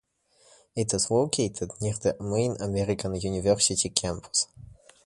It 0.75 0.95
is 0.95 1.11
located 1.11 1.73
near 1.79 1.93
the 1.93 2.17
main 2.19 2.57
American 2.59 3.13
University 3.13 3.87
campus. 3.89 4.47